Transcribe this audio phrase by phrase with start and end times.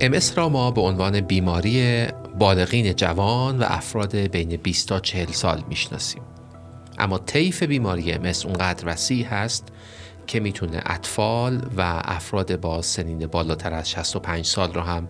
[0.00, 2.06] MS را ما به عنوان بیماری
[2.38, 6.22] بالغین جوان و افراد بین 20 تا 40 سال می‌شناسیم.
[6.98, 9.68] اما طیف بیماری MS اونقدر وسیع هست
[10.26, 15.08] که می‌تونه اطفال و افراد با سنین بالاتر از 65 سال را هم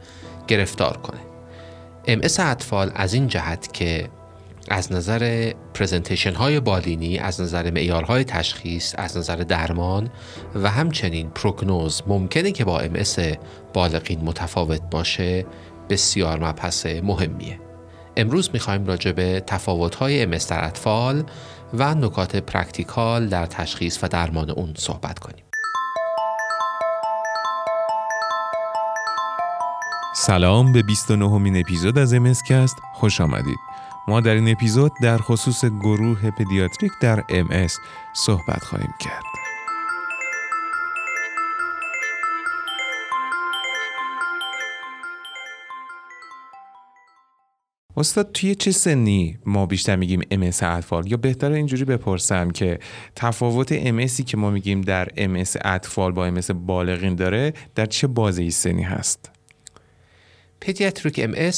[0.49, 1.21] گرفتار کنه.
[2.07, 4.09] MS اطفال از این جهت که
[4.69, 10.11] از نظر پرزنتیشن های بالینی از نظر معیارهای تشخیص از نظر درمان
[10.55, 13.03] و همچنین prognosis ممکنه که با MS
[13.73, 15.47] بالغین متفاوت باشه
[15.91, 17.61] بسیار مبحث مهمیه.
[18.17, 21.25] امروز می‌خوایم راجع به تفاوت‌های MS در اطفال
[21.75, 25.45] و نکات practical در تشخیص و درمان اون صحبت کنیم.
[30.17, 33.74] سلام به 29 امین اپیزود از MScast خوش آمدید.
[34.09, 37.67] ما در این اپیزود در خصوص گروه pediatric در MS
[38.15, 39.25] صحبت خواهیم کرد.
[47.97, 52.79] استاد توی چه سنی ما بیشتر میگیم ام اطفال یا بهتر اینجوری بپرسم که
[53.17, 58.51] تفاوت ام که ما میگیم در ام اطفال با ام بالغین داره در چه بازه
[58.51, 59.31] سنی هست؟
[60.61, 61.51] پدیاتریک ام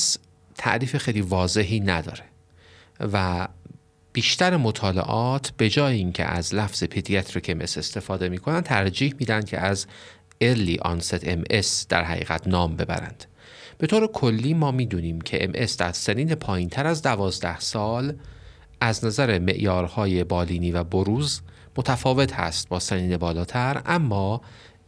[0.54, 2.35] تعریف خیلی واضحی نداره
[3.00, 3.48] و
[4.12, 9.86] بیشتر مطالعات به جای اینکه از لفظ پدیاتریک ام استفاده می‌کنن ترجیح میدن که از
[10.44, 13.24] early onset MS در حقیقت نام ببرند.
[13.78, 18.14] به طور کلی ما می‌دونیم که MS در سنین پایین تر از دوازده سال
[18.80, 21.40] از نظر معیارهای بالینی و بروز
[21.76, 24.40] متفاوت هست با سنین بالاتر اما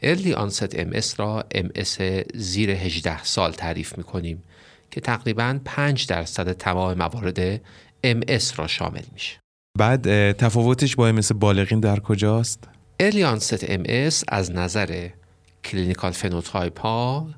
[0.03, 2.03] early onset MS را MS
[2.35, 4.43] زیر 18 سال تعریف می‌کنیم
[4.91, 7.61] که تقریبا 5 درصد تمام موارد
[8.07, 9.41] MS را شامل میشه
[9.79, 12.69] بعد تفاوتش با MS بالغین در کجاست؟
[13.01, 15.09] early onset MS از نظر
[15.65, 17.29] clinical phenotype ها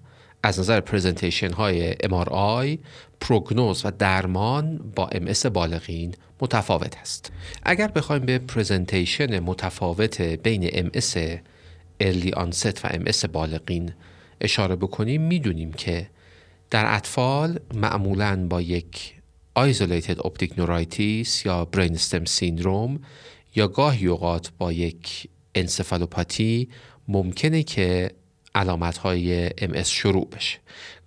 [0.42, 2.78] از نظر presentation های MRI
[3.20, 7.32] prognosis و درمان با MS بالغین متفاوت است
[7.62, 11.18] اگر بخوایم به presentation متفاوت بین MS
[12.00, 13.92] early onset و MS بالغین
[14.40, 16.10] اشاره بکنیم می‌دونیم که
[16.70, 19.19] در اطفال معمولا با یک
[19.68, 23.00] isolated optic neuritis یا برینستم سیندروم
[23.54, 26.68] یا گاهی اوقات با یک انسفالوپاتی
[27.08, 28.10] ممکنه که
[28.54, 30.58] علامت های MS شروع بشه.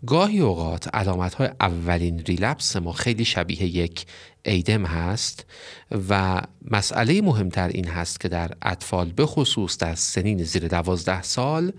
[0.06, 4.06] گاهی اوقات علامت های اولین ریلپس ما خیلی شبیه یک
[4.46, 5.46] ایدم هست
[6.09, 11.72] و مسئله مهمتر این هست که در اطفال به خصوص در سنین زیر دوازده سال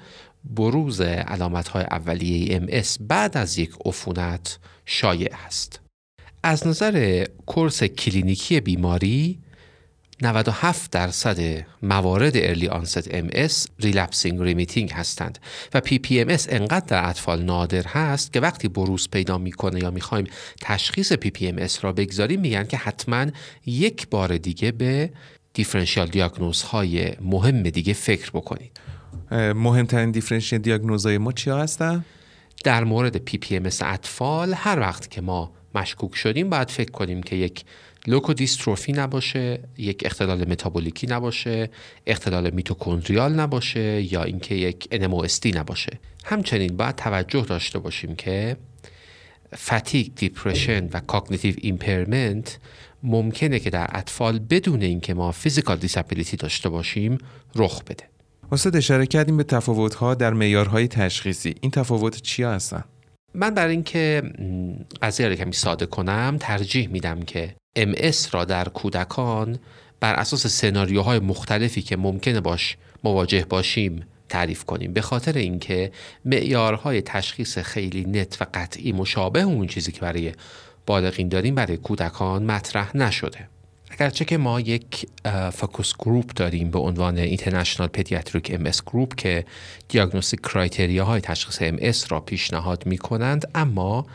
[0.44, 5.83] بروز علامت های اولیه MS بعد از یک عفونت شایع است
[6.46, 9.38] از نظر course کلینیکی بیماری
[10.22, 15.38] 97 درصد موارد early onset MS relapsing remitting هستند
[15.74, 20.26] و PPMS انقدر در اطفال نادر هست که وقتی بروز پیدا می‌کنه یا می‌خوایم
[20.60, 23.26] تشخیص PPMS را بگذاریم میگن که حتما
[23.66, 25.10] یک بار دیگه به
[25.54, 28.80] differential diagnosis های مهم دیگه فکر بکنید
[29.32, 32.04] مهمترین differential diagnosis های ما چیا هستن؟
[32.64, 37.64] در مورد PPMS اطفال هر وقت که ما مشکوک شدیم باید فکر کنیم که یک
[38.06, 41.70] لکودیستروفی نباشه یک اختلال متابولیکی نباشه
[42.06, 45.98] اختلال mitochondrial نباشه یا اینکه یک NMOSD نباشه.
[46.24, 48.56] همچنین باید توجه داشته باشیم که
[49.56, 52.58] fatigue depression و cognitive impairment
[53.02, 57.18] ممکنه که در اطفال بدون اینکه ما فیزیکال دیسابیلیتی داشته باشیم
[57.56, 58.04] رخ بده.
[58.52, 61.54] استاد اشاره کردیم به تفاوت‌ها در معیارهای تشخیصی.
[61.60, 62.84] این تفاوت چیا هستن؟
[63.34, 64.22] من برای اینکه
[65.02, 69.58] قضیه رو کمی ساده کنم ترجیح میدم که MS را در کودکان
[70.00, 74.92] بر اساس سناریوهای مختلفی که ممکنه باش مواجه باشیم تعریف کنیم.
[74.92, 75.92] به خاطر اینکه
[76.24, 80.32] معیارهای تشخیص خیلی نت و قطعی مشابه اون چیزی که برای
[80.86, 83.48] بالغین داریم برای کودکان مطرح نشده.
[83.98, 85.08] اگرچه که ما یک
[85.52, 89.44] focus group داریم به عنوان international pediatric MS group که
[89.88, 94.06] diagnostic criteria های تشخیص MS را پیشنهاد می کنند اما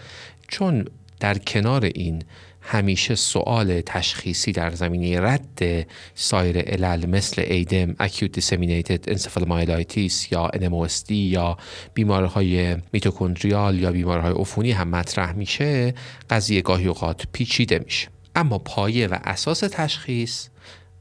[0.48, 0.86] چون
[1.20, 2.24] در کنار این
[2.62, 11.12] همیشه سوال تشخیصی در زمینه رد سایر علل مثل ADEM acute disseminated encephalomyelitis یا NMOSD
[11.12, 11.58] یا
[11.94, 15.94] بیماری‌های mitochondrial یا بیماری‌های عفونی هم مطرح میشه
[16.30, 18.19] قضیه گاهی اوقات پیچیده میشه.
[18.40, 20.48] اما پایه و اساس تشخیص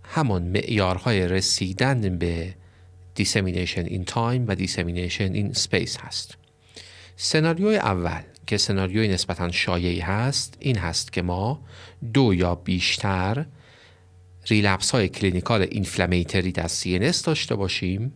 [0.05, 2.55] همان معیارهای رسیدن به
[3.21, 6.37] dissemination in time و dissemination in space هست.
[7.17, 11.61] سناریوی اول که سناریوی نسبتا شایعی هست این هست که ما
[12.13, 13.47] دو یا بیشتر
[14.47, 18.13] relapse های clinical inflammatory در CNS داشته باشیم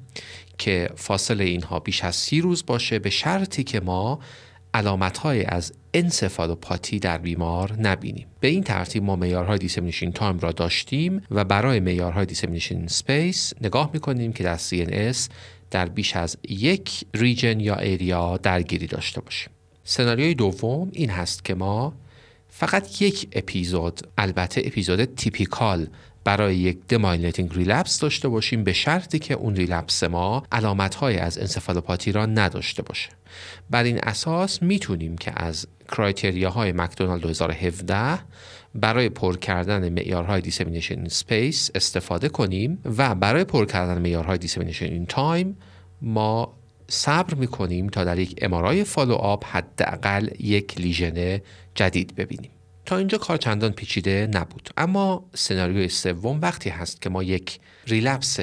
[0.59, 4.19] که فاصله اینها بیش از سی روز باشه به شرطی که ما
[4.75, 8.27] علامت های از انسفالوپاتی در بیمار نبینیم.
[8.41, 13.91] به این ترتیب ما معیارهای dissemination time را داشتیم و برای معیارهای dissemination space نگاه
[13.93, 15.17] می‌کنیم که در CNS
[15.71, 19.51] در بیش از یک region یا area درگیری داشته باشیم.
[19.85, 21.95] سناریوی دوم این هست که ما
[22.49, 25.87] فقط یک اپیزود البته episode typical
[26.25, 31.39] برای یک demyelinating relapse داشته باشیم به شرطی که اون relapse ما علامت های از
[31.39, 33.09] encephalopathy را نداشته باشه.
[33.71, 38.19] بر این اساس می‌تونیم که از criteria های مکدونالد 2017
[38.75, 44.87] برای پر کردن معیارهای dissemination in space استفاده کنیم و برای پر کردن معیارهای dissemination
[44.87, 45.57] in time
[46.03, 46.55] ما
[46.89, 51.41] صبر می‌کنیم تا در یک MRI follow up حداقل یک lesion
[51.75, 52.51] جدید ببینیم.
[52.87, 54.71] تا اینجا کار چندان پیچیده نبود.
[54.77, 58.41] اما سناریوی سوم وقتی هست که ما یک relapse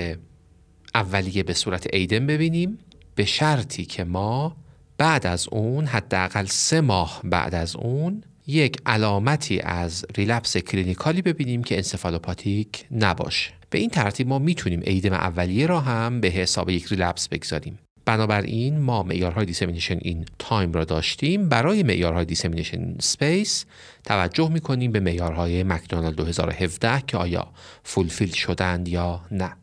[0.95, 2.79] اولیه به صورت ADEM ببینیم
[3.15, 4.55] به شرطی که ما
[4.97, 11.63] بعد از اون حداقل سه ماه بعد از اون یک علامتی از relapse clinically ببینیم
[11.63, 13.51] که encephalopathic نباشه.
[13.69, 17.79] به این ترتیب ما می‌تونیم ADEM اولیه را هم به حساب یک relapse بگذاریم.
[18.09, 21.49] بنابراین ما معیارهای dissemination in time را داشتیم.
[21.49, 23.65] برای معیارهای dissemination in space
[24.03, 27.47] توجه می‌کنیم به معیارهای مکدونالد 2017 که آیا
[27.83, 29.55] fulfill شدند یا نه.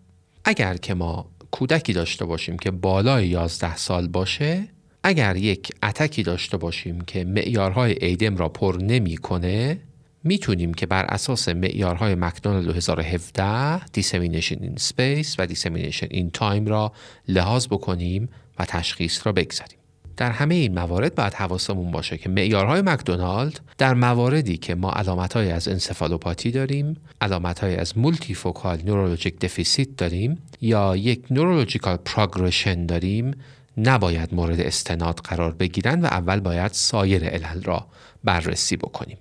[0.45, 4.69] اگر که ما کودکی داشته باشیم که بالای 11 سال باشه
[5.03, 9.79] اگر یک attack ی داشته باشیم که معیارهای ADEM را پر نمی‌کنه
[10.27, 16.93] می‌تونیم که بر اساس معیارهای مکدونالد 2017 dissemination in space و dissemination in time را
[17.29, 18.29] لحاظ بکنیم
[18.59, 19.79] و تشخیص را بگذاریم.
[20.17, 25.51] در همه این موارد باید حواسمون باشه که معیارهای مکدونالد در مواردی که ما علامتهایی
[25.51, 33.35] از encephalopathy داریم علامتهایی از multifocal neurologic deficit داریم یا یک neurological progression داریم
[33.77, 37.87] نباید مورد استناد قرار بگیرن و اول باید سایر علل را
[38.25, 39.19] بررسی بکنیم.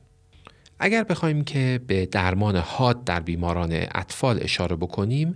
[0.79, 5.35] اگر بخوایم که به درمان حاد در بیماران اطفال اشاره بکنیم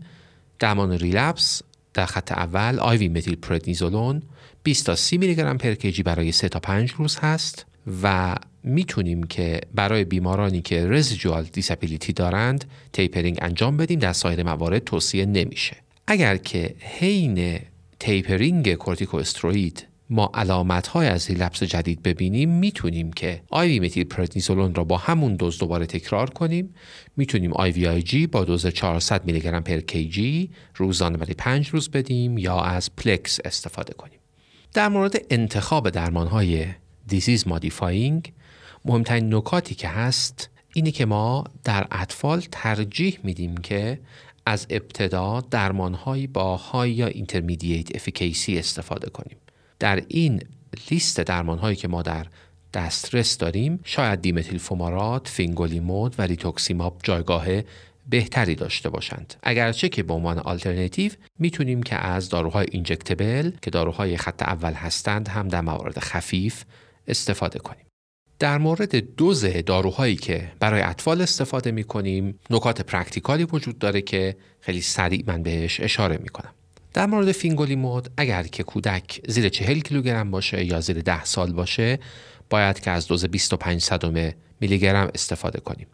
[0.59, 1.61] درمان relapse
[1.93, 4.21] در خط اول IV methylprednisolone
[4.63, 7.65] 20 تا 30 میلی گرم per kg برای 3 تا 5 روز هست
[8.03, 14.83] و می‌تونیم که برای بیمارانی که residual disability دارند tapering انجام بدیم در سایر موارد
[14.83, 15.75] توصیه نمیشه.
[16.07, 17.59] اگر که حین
[17.99, 24.97] tapering corticosteroid ما علامت های از relapse جدید ببینیم می‌تونیم که IV methylprednisolone را با
[24.97, 26.75] همون دوز دوباره تکرار کنیم.
[27.17, 32.61] می‌تونیم IVIG با دوز 400 میلی گرم per kg روزانه برای 5 روز بدیم یا
[32.61, 34.19] از PLEX استفاده کنیم.
[34.73, 36.65] در مورد انتخاب درمان های
[37.07, 38.33] disease modifying
[38.85, 43.99] مهمترین نکاتی که هست اینه که ما در اطفال ترجیح میدیم که
[44.45, 49.37] از ابتدا درمانهایی با high یا intermediate efficacy استفاده کنیم.
[49.79, 50.41] در این
[50.91, 52.25] لیست درمان هایی که ما در
[52.73, 57.45] دسترس داریم شاید dimethyl fumarate، fingolimod و rituximab جایگاه
[58.09, 64.17] بهتری داشته باشند اگرچه که به عنوان آلترناتیو می‌تونیم که از داروهای injectable که داروهای
[64.17, 66.63] خط اول هستند هم در موارد خفیف
[67.07, 67.85] استفاده کنیم
[68.39, 74.01] در مورد دوز داروهایی که برای اطفال استفاده می کنیم نکات practical ی وجود داره
[74.01, 76.53] که خیلی سریع من بهش اشاره می کنم.
[76.93, 81.99] در مورد fingolimod اگر که کودک زیر 40 کیلوگرم باشه یا زیر 10 سال باشه
[82.49, 85.87] باید که از دوز 25 صدم میلی گرم استفاده کنیم.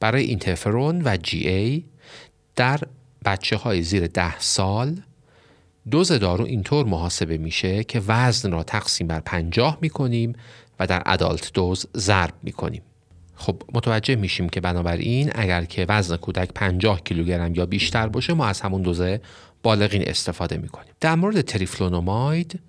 [0.00, 1.84] برای اینترفرون و جی ای
[2.56, 2.80] در
[3.24, 5.00] بچه های زیر 10 سال
[5.90, 10.32] دوز دارو اینطور محاسبه میشه که وزن را تقسیم بر 50 می‌کنیم
[10.80, 12.82] و در ادالت دوز ضرب می‌کنیم.
[13.34, 18.46] خب متوجه میشیم که بنابراین اگر که وزن کودک 50 کیلوگرم یا بیشتر باشه ما
[18.46, 19.20] از همون دوزه
[19.62, 20.92] بالغین استفاده می‌کنیم.
[21.00, 22.60] در مورد تریفلونوماید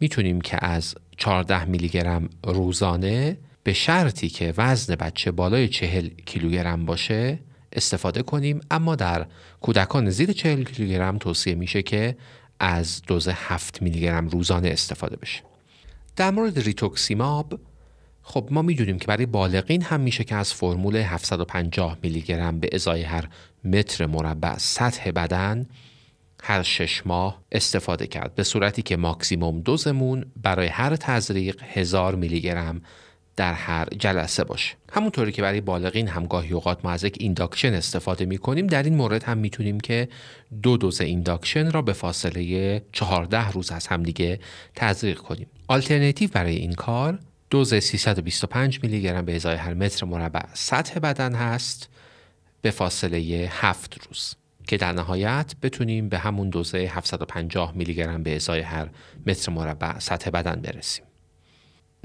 [0.00, 6.86] می‌تونیم که از 14 میلی گرم روزانه به شرطی که وزن بچه بالای 40 کیلوگرم
[6.86, 7.38] باشه
[7.72, 8.60] استفاده کنیم.
[8.70, 9.26] اما در
[9.60, 12.16] کودکان زیر 40 کیلوگرم توصیه میشه که
[12.60, 15.42] از دوز 7 میلی گرم روزانه استفاده بشه.
[16.16, 17.60] در مورد ریتوکسیماب
[18.22, 22.68] خب ما می‌دونیم که برای بالغین هم میشه که از فرمول 750 میلی گرم به
[22.72, 23.28] ازای هر
[23.64, 25.66] متر مربع سطح بدن
[26.42, 28.34] هر شش ماه استفاده کرد.
[28.34, 32.82] به صورتی که ماکسیموم دوزمون برای هر تزریق هزار میلی گرم
[33.36, 34.74] در هر جلسه باشه.
[34.92, 38.82] همونطوری که برای بالغین هم گاهی اوقات ما از یک induction استفاده می کنیم در
[38.82, 40.08] این مورد هم می‌تونیم که
[40.62, 44.40] دو دوز induction را به فاصله 14 روز از همدیگه
[44.74, 45.46] تزریق کنیم.
[45.68, 47.18] آلترناتیو برای این کار
[47.50, 51.88] دوز 325 میلی گرم به ازای هر متر مربع سطح بدن هست
[52.62, 54.39] به فاصله 7 روز.
[54.70, 58.88] که در نهایت بتونیم به همون دوزه 750 میلی گرم به ازای هر
[59.26, 61.04] متر مربع سطح بدن برسیم.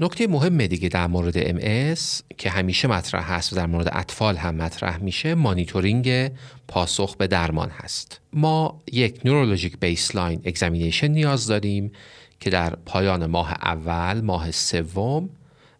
[0.00, 2.00] نکته مهم دیگه در مورد MS
[2.38, 6.30] که همیشه مطرح هست و در مورد اطفال هم مطرح میشه مانیتورینگ
[6.68, 8.20] پاسخ به درمان هست.
[8.32, 11.92] ما یک نورولوژیک بیسلاین اگزامینیشن نیاز داریم
[12.40, 15.30] که در پایان ماه اول ماه سوم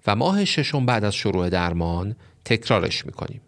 [0.07, 3.41] و ماه ششم بعد از شروع درمان تکرارش می‌کنیم.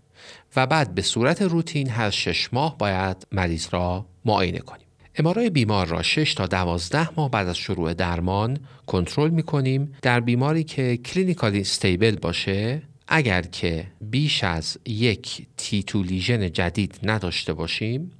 [0.56, 4.86] و بعد به صورت روتین هر شش ماه باید مریض را معاینه کنیم.
[5.16, 10.20] MRI بیمار را 6 تا 12 ماه بعد از شروع درمان کنترل می کنیم در
[10.20, 12.82] بیماری که clinically stable باشه.
[13.08, 18.10] اگر که بیش از یک T2 lesion جدید نداشته باشیم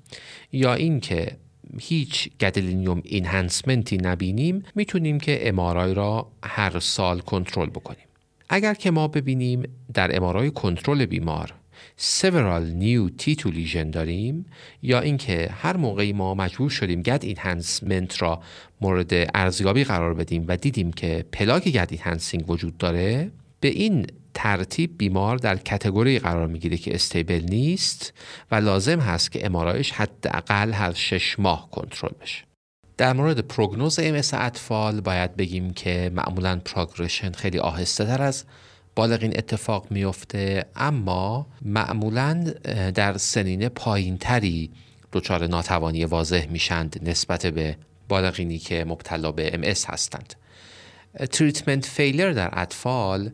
[0.52, 1.36] یا اینکه
[1.80, 8.04] هیچ gadolinium enhancement ی نبینیم می‌تونیم که MRI را هر سال کنترل بکنیم.
[8.48, 9.62] اگر که ما ببینیم
[9.94, 11.54] در MRI کنترل بیمار
[12.00, 14.46] several new T2 lesion داریم
[14.82, 18.42] یا اینکه هر موقعی ما مجبور شدیم gad enhancement را
[18.80, 23.30] مورد ارزیابی قرار بدیم و دیدیم که پلاک gad enhancing وجود داره
[23.60, 28.12] به این ترتیب بیمار در category قرار می‌گیره که stable نیست
[28.50, 32.44] و لازم هست که MRI یش حداقل هر شش ماه کنترل بشه.
[32.96, 38.44] در مورد prognosis MS اطفال باید بگیم که معمولا progression خیلی آهسته تر از
[38.98, 42.44] بالغین اتفاق میفته اما معمولا
[42.94, 44.70] در سنین پایینتری
[45.12, 47.76] دچار ناتوانی واضح میشند نسبت به
[48.08, 50.34] بالغینی که مبتلا به MS هستند.
[51.32, 53.30] treatment failure در اطفال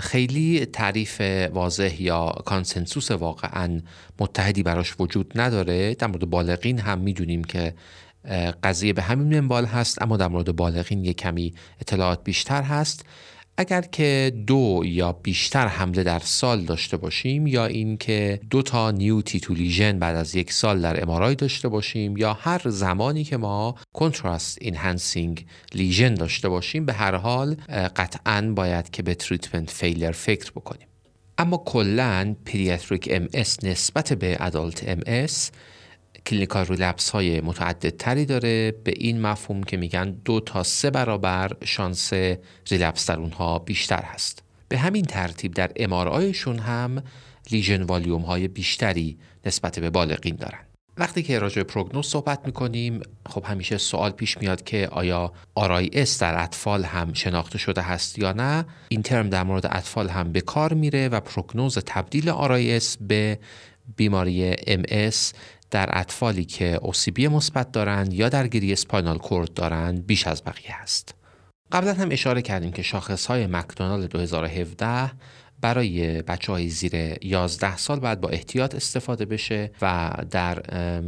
[0.00, 1.20] خیلی تعریف
[1.52, 3.80] واضح یا consensus واقعا
[4.18, 5.94] متحدی براش وجود نداره.
[5.94, 7.74] در مورد بالغین هم می‌دونیم که
[8.62, 13.04] قضیه به همین منوال هست اما در مورد بالغین یک کمی اطلاعات بیشتر هست.
[13.56, 19.22] اگر که دو یا بیشتر حمله در سال داشته باشیم یا اینکه دو تا new
[19.22, 23.74] T2 lesion بعد از یک سال در MRI داشته باشیم یا هر زمانی که ما
[23.92, 27.54] contrast enhancing lesion داشته باشیم به هر حال
[27.96, 30.86] قطعا باید که به treatment failure فکر بکنیم.
[31.38, 33.28] اما کلا pediatric MS
[33.62, 35.00] نسبت به adult MS
[36.26, 38.74] clinical relapse های متعدد تری داره.
[38.84, 42.12] به این مفهوم که میگن دو تا سه برابر شانس
[42.68, 44.42] relapse در اونها بیشتر هست.
[44.68, 47.02] به همین ترتیب در MRI شون هم
[47.50, 50.58] lesion volume های بیشتری نسبت به بالغین دارن.
[50.96, 56.22] وقتی که راجع به پروگنوز صحبت می‌کنیم خب همیشه سوال پیش میاد که آیا RIS
[56.22, 58.64] در اطفال هم شناخته شده هست یا نه.
[58.88, 63.38] این ترم در مورد اطفال هم به کار میره و پروگنوز تبدیل RIS به
[63.96, 64.82] بیماری MS
[65.70, 71.14] در اطفالی که OCB مثبت دارند یا درگیری spinal cord دارند بیش از بقیه است.
[71.72, 75.10] قبلا هم اشاره کردیم که شاخص های مکدونالد 2017
[75.64, 76.92] برای بچه های زیر
[77.24, 80.62] 11 سال باید با احتیاط استفاده بشه و در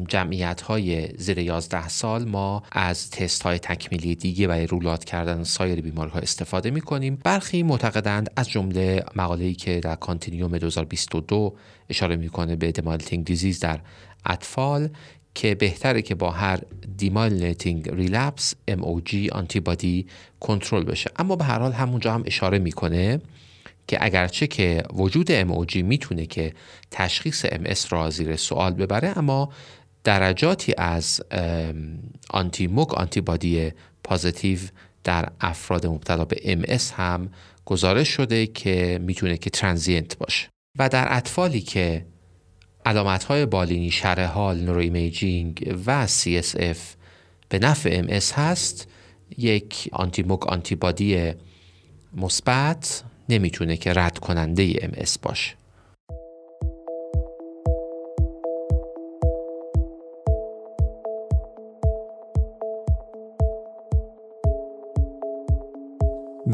[0.09, 5.45] جمعیت های زیر 11 سال ما از تست های تکمیلی دیگه برای rule out کردن
[5.45, 11.57] سایر بیماری ها استفاده می کنیم برخی معتقدند از جمله مقاله‌ای که در Continuum 2022
[11.89, 13.81] اشاره می‌کنه به demyelinating disease در
[14.25, 14.89] اطفال
[15.35, 16.61] که بهتره که با هر
[16.97, 20.07] demyelinating relapse MOG antibody
[20.41, 21.11] کنترل بشه.
[21.17, 23.21] اما به هر حال همونجا هم اشاره می‌کنه
[23.89, 26.53] که اگرچه که وجود MOG می‌تونه که
[26.91, 29.53] تشخیص MS را زیر سوال ببره اما
[30.05, 31.21] درجاتی از
[32.31, 33.73] anti MOG antibody
[34.05, 34.59] positive
[35.05, 37.31] در افراد مبتلا به MS هم
[37.65, 40.49] گزارش شده که می‌تونه که transient باشه.
[40.79, 42.07] و در اطفالی که
[42.87, 46.77] علامت های بالینی شرح حال neuroimaging و CSF
[47.49, 48.89] به نفع MS هست.
[49.39, 51.33] یک anti MOG antibody
[52.17, 55.55] مثبت نمی‌تونه که رد کننده MS باشه.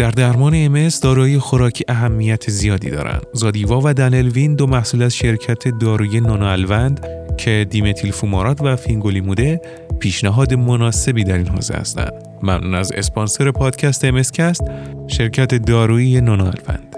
[0.02, 3.22] در درمان MS داروی خوراکی اهمیت زیادی دارند.
[3.32, 7.06] زادیوا و دنلوین دو محصول از شرکت داروی نانوالوند
[7.36, 9.60] که دیمتیل فومارات و فینگولیموده
[9.98, 12.12] پیشنهاد مناسبی در این حوزه هستند.
[12.42, 14.62] ممنون از اسپانسر پادکست امسکست
[15.06, 16.91] شرکت دارویی نانوالوند.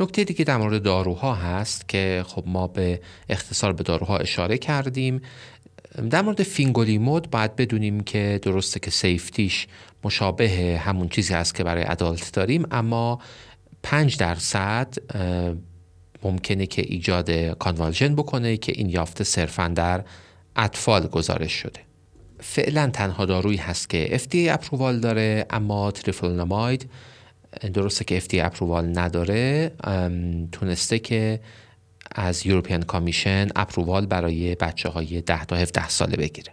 [0.00, 5.20] نکته دیگه در مورد داروها هست که خب ما به اختصار به داروها اشاره کردیم.
[6.10, 9.66] در مورد fingolimod باید بدونیم که درسته که safety ش
[10.04, 13.20] مشابه همون چیزی هست که برای adult داریم اما
[13.82, 14.94] 5 درصد
[16.22, 20.04] ممکنه که ایجاد convulsion بکنه که این یافته صرفا در
[20.56, 21.80] اطفال گزارش شده.
[22.40, 26.90] فعلا تنها دارویی هست که FDA approval داره اما teriflunomide
[27.74, 29.72] درسته که FDA approval نداره
[30.52, 31.40] تونسته که
[32.14, 36.52] از European Commission approval برای بچه های 10 تا 17 ساله بگیره.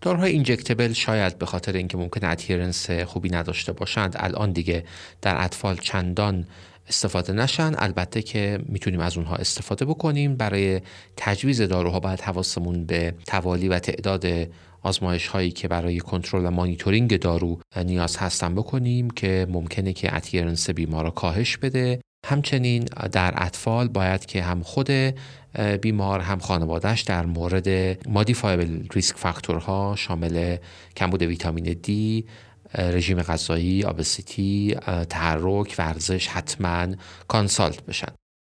[0.00, 4.84] داروهای injectable شاید به خاطر اینکه ممکن adherence خوبی نداشته باشند الان دیگه
[5.22, 6.46] در اطفال چندان
[6.88, 7.72] استفاده نشن.
[7.78, 10.36] البته که می‌تونیم از اونها استفاده بکنیم.
[10.36, 10.80] برای
[11.16, 14.26] تجویز داروها باید حواسمون به توالی و تعداد
[14.82, 20.70] آزمایش هایی که برای کنترل و مانیتورینگ دارو نیاز هستن بکنیم که ممکنه که adherence
[20.70, 24.90] بیمار را کاهش بده همچنین در اطفال باید که هم خود
[25.82, 27.68] بیمار هم خانوادهش در مورد
[28.08, 30.56] modifiable risk factor ها شامل
[30.96, 32.24] کمبود ویتامین دی
[32.74, 34.76] رژیم غذایی، obesity،
[35.10, 36.86] تحرک، ورزش حتما
[37.28, 38.12] consult بشن.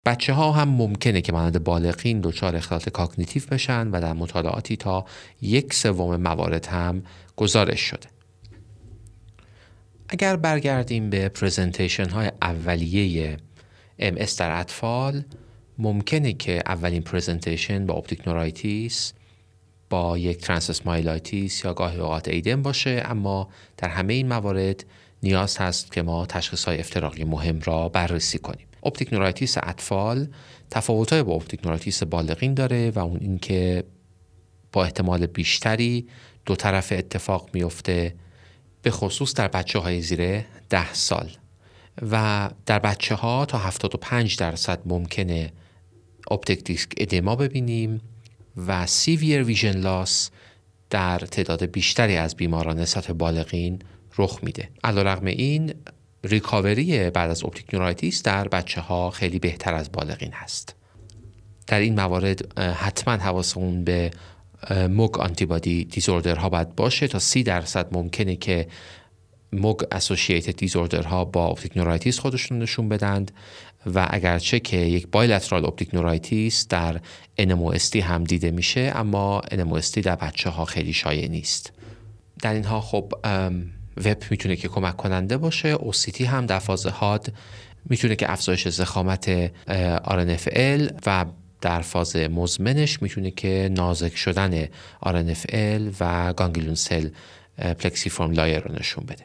[0.04, 5.04] بچه ها هم ممکنه که مانند بالغین دچار اختلالات cognitive بشن و در مطالعاتی تا
[5.42, 7.02] یک سوم موارد هم
[7.36, 8.08] گزارش شده.
[10.08, 13.36] اگر برگردیم به presentation های اولیه
[14.00, 15.24] MS در اطفال
[15.78, 19.12] ممکنه که اولین presentation با optic neuritis
[19.90, 20.80] با یک transverse
[21.64, 24.84] یا گاهی اوقات ADEM باشه اما در همه این موارد
[25.22, 30.28] نیاز هست که ما تشخیص های افتراقی مهم را بررسی کنیم optic neuritis اطفال
[30.70, 33.84] تفاوت های با optic neuritis بالغین داره و اون اینکه
[34.72, 36.06] با احتمال بیشتری
[36.46, 38.14] دو طرفه اتفاق میفته
[38.82, 41.30] به خصوص در بچه های زیر ده سال.
[42.10, 45.52] و در بچه ها تا 75 درصد ممکنه
[46.30, 48.00] optic disc edema ببینیم
[48.66, 50.30] و severe vision loss
[50.90, 53.78] در تعداد بیشتری از بیماران نسبت بالغین
[54.18, 54.68] رخ میده.
[54.84, 55.74] علیرغم این
[56.24, 60.76] recovery بعد از optic neuritis در بچه ها خیلی بهتر از بالغین هست.
[61.66, 64.10] در این موارد حتما حواسمون به
[64.70, 68.66] MOG antibody disorder ها باید باشه تا سی درصد ممکنه که
[69.52, 73.32] MOG associated disorder ها با optic neuritis خودشون نشون بدند
[73.94, 77.00] و اگرچه که یک bilateral optic neuritis در
[77.40, 81.72] NMOSD هم دیده میشه اما NMOSD در بچه ها خیلی شایع نیست.
[82.42, 83.12] در اینها خب
[83.96, 85.68] VEP می‌تونه که کمک کننده باشه.
[85.68, 87.32] OCT هم در فاز حاد
[87.84, 89.46] می‌تونه که افزایش ضخامت
[90.04, 91.24] RNFL و
[91.60, 94.64] در فاز مزمنش می‌تونه که نازک شدن
[95.06, 97.08] RNFL و ganglion cell
[97.58, 99.24] plexiform layer رو نشون بده.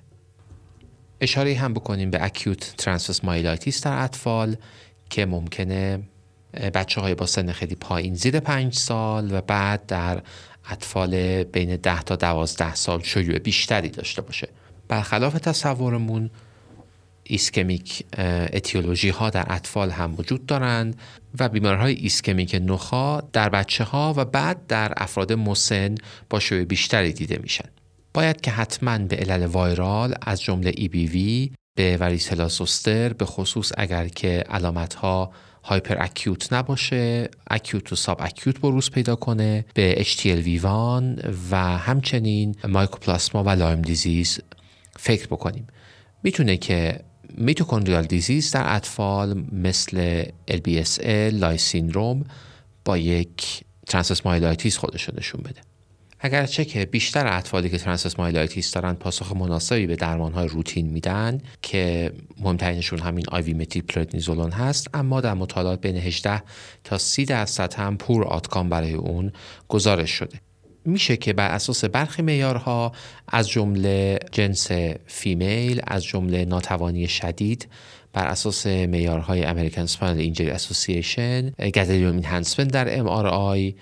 [1.22, 4.56] اشاره هم بکنیم به acute transverse myelitis در اطفال
[5.10, 6.00] که ممکنه
[6.58, 10.22] بچه های با سن خیلی پایین زیر پنج سال و بعد در
[10.70, 14.50] اطفال بین 10 تا 12 سال شیوع بیشتری داشته باشه.
[14.88, 16.30] برخلاف تصورمون
[17.24, 18.06] ischemic
[18.54, 21.00] etiology ها در اطفال هم وجود دارند
[21.40, 25.96] و بیمارهای ischemic نخاع در بچه ها و بعد در افراد مسن
[26.30, 27.70] با شیوع بیشتری دیده میشن.
[28.14, 31.18] باید که حتما به علل viral از جمله EBV
[31.76, 35.32] به varicella zoster به خصوص اگر که علامت ها
[35.68, 37.30] hyperacute نباشه.
[37.48, 40.66] acute و subacute بروز پیدا کنه به HTLV1
[41.52, 44.40] و همچنین مایکوپلاسما و Lyme disease
[45.00, 45.68] فکر بکنیم.
[46.24, 47.00] می‌تونه که
[47.38, 52.26] mitochondrial disease در اطفال مثل LBSL، Leigh syndrome
[52.86, 55.62] با یک transverse myelitis خودش نشون بده.
[56.20, 62.12] اگرچه که بیشتر اطفالی که transverse myelitis دارن پاسخ مناسبی به درمانهای روتین میدن که
[62.40, 66.44] مهمترینشون همین IV prednisolone هست اما در مطالعات بین 18
[66.84, 69.32] تا 30 درصد هم poor outcome برای اون
[69.68, 70.40] گزارش شده.
[70.86, 72.92] میشه که بر اساس برخی معیارها
[73.28, 74.72] از جمله جنس
[75.06, 77.68] female از جمله ناتوانی شدید
[78.14, 83.76] بر اساس معیارهای American Spinal Injury Association gadolinium enhancement در MRI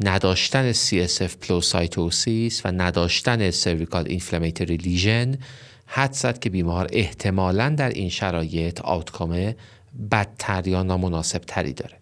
[0.00, 5.38] نداشتن CSF pleocytosis و نداشتن cervical inflammatory lesion
[5.86, 9.54] حدس زد که بیمار احتمالا در این شرایط outcome
[10.10, 11.96] بدتر یا نامناسب تری داره.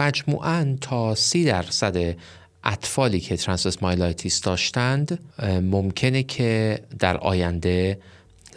[0.00, 2.16] مجموعاً تا سی درصد
[2.64, 5.18] اطفالی که transverse myelitis داشتند
[5.62, 7.98] ممکنه که در آینده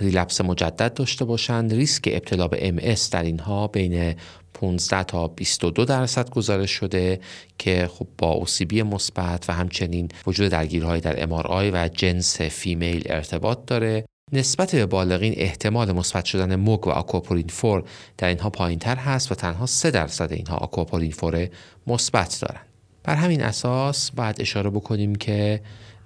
[0.02, 4.16] relapse مجدد داشته باشند ریسک ابتلا به MS در اینها بین
[4.54, 7.20] 15 تا 22 درصد گزارش شده
[7.58, 11.32] که خب با OCB مثبت و همچنین وجود درگیری‌هایی در MRI
[11.74, 17.84] و جنس female ارتباط داره نسبت به بالغین احتمال مثبت شدن MOG و aquaporin four
[18.18, 21.50] در اینها پایین تر هست و تنها 3 درصد اینها aquaporin four
[21.88, 22.66] مثبت دارند.
[23.04, 25.62] بر همین اساس باید اشاره بکنیم که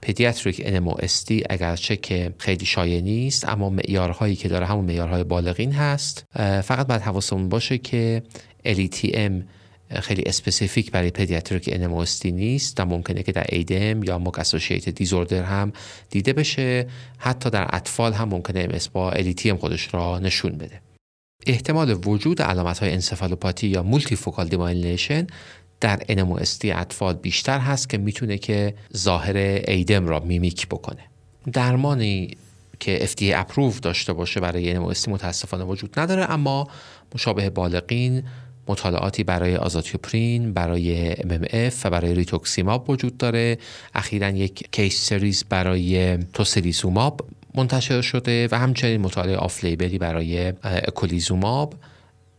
[0.06, 6.26] pediatric NMOSD اگرچه که خیلی شایع نیست اما معیارهایی که داره همون معیارهای بالغین هست.
[6.64, 8.24] فقط باید حواسمون باشه که
[8.66, 9.32] LETM
[10.02, 15.44] خیلی specific برای pediatric NMOSD نیست و ممکنه که در ADEM یا MOG associated disorder
[15.44, 15.74] هم
[16.10, 16.88] دیده بشه.
[17.18, 20.82] حتی در اطفال هم ممکنه MS با LETM خودش را نشون بده.
[21.48, 24.48] احتمال وجود علامت های انسفالوپاتی یا multifocal
[25.82, 29.36] در NMOSD اطفال بیشتر هست که می‌تونه که ظاهر
[29.68, 31.02] ADEM را mimic بکنه
[31.54, 32.38] درمانی
[32.80, 36.68] که FDA approve داشته باشه برای NMOSD متاسفانه وجود نداره اما
[37.16, 38.24] مشابه بالغین
[38.68, 43.58] مطالعاتی برای azathioprine، برای MMF و برای rituximab وجود داره.
[43.96, 51.74] اخیرا یک case series برای tocilizumab منتشر شده و همچنین مطالعه off-label ی برای eculizumab.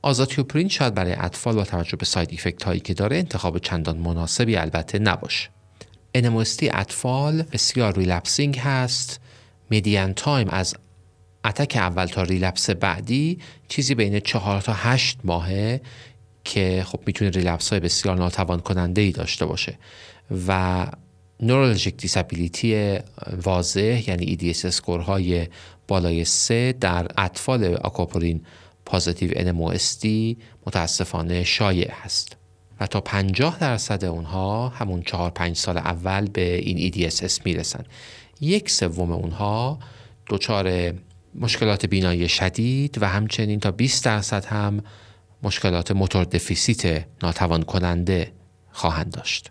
[0.07, 4.57] azathioprine شاید برای اطفال با توجه به side effect هایی که داره انتخاب چندان مناسبی
[4.57, 5.49] البته نباشه.
[6.15, 9.21] NMOSD اطفال بسیار relapsing هست.
[9.71, 10.75] median time از
[11.45, 13.39] attack اول تا relapse بعدی
[13.69, 15.81] چیزی بین چهار تا هشت ماهه
[16.45, 19.79] که خب می‌تونه relapse های بسیار ناتوان کننده ای داشته باشه
[20.49, 20.87] و
[21.41, 22.99] neurologic disability
[23.43, 25.49] واضح یعنی EDSS score های
[25.89, 28.41] بالای سه در اطفال aquaporin
[28.87, 30.07] positive NMOSD
[30.67, 32.37] متاسفانه شایع هست
[32.81, 37.85] و تا 50 درصد اونها همون 4 5 سال اول به این EDSS می‌رسن
[38.41, 39.79] یک سوم اونها
[40.29, 40.95] دچار
[41.35, 44.83] مشکلات بینایی شدید و همچنین تا 20 درصد هم
[45.43, 48.33] مشکلات motor deficit ناتوان کننده
[48.73, 49.51] خواهند داشت.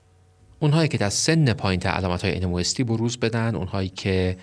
[0.60, 4.38] اونهایی که در سن پایین علامت های NMOSD بروز بدن اونهایی که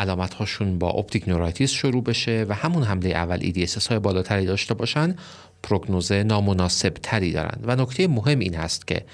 [0.00, 4.74] علامت هاشون با optic neuritis شروع بشه و همون حمله اول EDSS های بالاتری داشته
[4.74, 5.16] باشن
[5.62, 9.04] prognosis نامناسب تری دارند و نکته مهم این هست که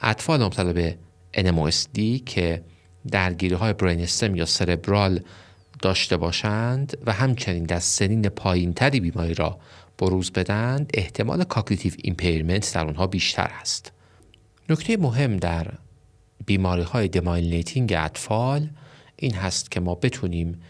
[0.00, 0.96] اطفال مبتلا به
[1.36, 2.62] NMOSD که
[3.10, 5.20] درگیری های brainstem یا cerebral
[5.82, 9.58] داشته باشند و همچنین در سنین پایینتری بیماری را
[9.98, 13.92] بروز بدند احتمال cognitive impairment در اونها بیشتر است.
[14.68, 15.66] نکته مهم در
[16.46, 18.68] بیماری های demyelinating اطفال
[19.16, 20.60] این هست که ما بتونیم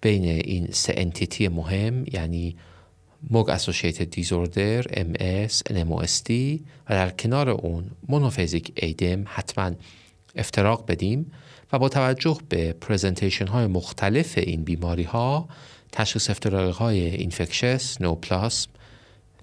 [0.00, 2.56] بین این سه entity مهم یعنی
[3.30, 6.30] MOG associated disorder MS NMOSD
[6.88, 9.70] و در کنار اون monophasic ADEM حتما
[10.36, 11.32] افتراق بدیم
[11.72, 15.48] و با توجه به presentation های مختلف این بیماری ها
[15.92, 18.70] تشخیص افتراقی های infectious، neoplasm،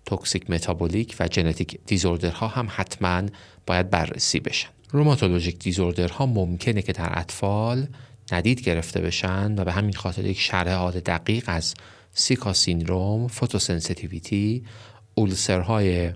[0.06, 3.24] toxic metabolic و genetic disorder ها هم حتما
[3.68, 4.70] باید بررسی بشن.
[4.92, 7.88] rheumatologic disorder ها ممکنه که در اطفال
[8.34, 11.74] ندید گرفته بشن و به همین خاطر یک شرح حال دقیق از
[12.14, 14.64] sicca syndrome، photosensitivity،
[15.16, 16.10] ulcer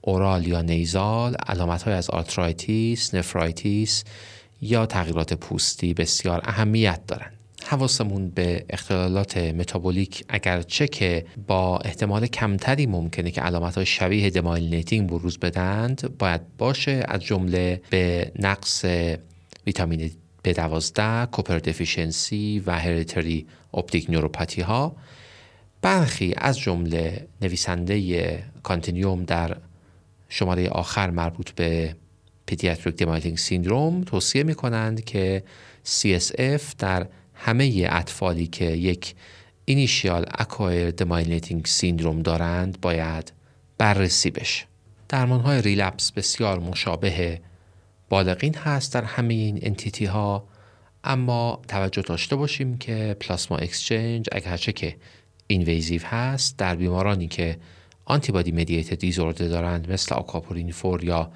[0.00, 4.04] های oral یا nasal، علامت های از arthritis، nephritis
[4.62, 7.32] یا تغییرات پوستی بسیار اهمیت دارند.
[7.64, 15.08] حواسمون به اختلالات متابولیک اگرچه که با احتمال کمتری ممکنه که علامت های شبیه demyelinating
[15.08, 18.84] بروز بدند باید باشه از جمله به نقص
[19.66, 20.10] ویتامین
[20.48, 21.00] B12
[21.32, 24.96] copper deficiency و hereditary optic neuropathy ها
[25.82, 29.56] برخی از جمله نویسنده Continuum در
[30.28, 31.96] شماره آخر مربوط به
[32.46, 35.44] pediatric demyelinating syndrome توصیه می کنند که
[35.86, 39.14] CSF در همه اطفالی که یک
[39.64, 43.32] initial acquired demyelinating syndrome دارند باید
[43.78, 44.64] بررسی بشه.
[45.08, 47.40] درمان های relapse بسیار مشابه
[48.12, 50.44] بالغین هست در همه این entity ها
[51.04, 54.96] اما توجه داشته باشیم که plasma exchange اگرچه که
[55.46, 57.56] invasive هست در بیمارانی که
[58.04, 61.30] antibody mediated disorder دارند مثل aquaporin four یا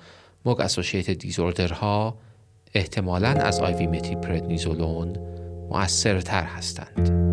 [0.44, 2.18] موگ اسوسییت دیزوردرها
[2.74, 5.16] احتمالاً از آیوی متی پردنیزولون
[5.70, 7.25] مؤثرتر هستند.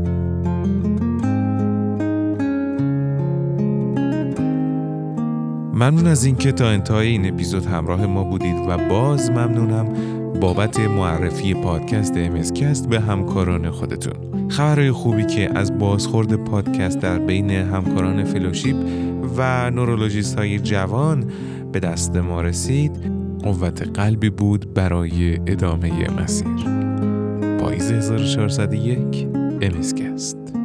[5.73, 9.93] ممنون از اینکه تا انتهای این اپیزود همراه ما بودید و باز ممنونم
[10.39, 14.49] بابت معرفی پادکست امسکست به همکاران خودتون.
[14.49, 18.75] خبرهای خوبی که از بازخورد پادکست در بین همکاران فلوشیپ
[19.37, 21.31] و نورولوژیست های جوان
[21.71, 22.91] به دست ما رسید
[23.43, 26.47] قوت قلبی بود برای ادامه مسیر.
[27.59, 29.27] پاییز 1401
[29.61, 30.62] امسکست